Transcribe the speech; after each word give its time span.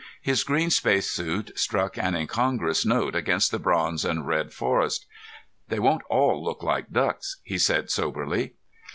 His 0.19 0.43
green 0.43 0.71
spacesuit 0.71 1.51
struck 1.59 1.95
an 1.95 2.15
incongruous 2.15 2.87
note 2.87 3.13
against 3.13 3.51
the 3.51 3.59
bronze 3.59 4.03
and 4.03 4.25
red 4.25 4.51
forest. 4.51 5.05
"They 5.67 5.77
won't 5.77 6.01
all 6.09 6.43
look 6.43 6.63
like 6.63 6.91
ducks," 6.91 7.37
he 7.43 7.59
said 7.59 7.91
soberly. 7.91 8.53